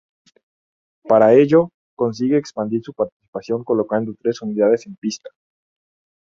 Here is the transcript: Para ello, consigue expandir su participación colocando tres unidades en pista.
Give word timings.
Para 1.07 1.35
ello, 1.35 1.69
consigue 1.95 2.35
expandir 2.35 2.81
su 2.81 2.91
participación 2.91 3.63
colocando 3.63 4.15
tres 4.19 4.41
unidades 4.41 4.87
en 4.87 4.95
pista. 4.95 5.29